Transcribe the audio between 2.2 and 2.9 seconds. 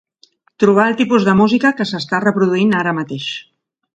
reproduint